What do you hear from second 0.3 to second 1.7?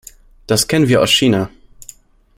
Das kennen wir aus China.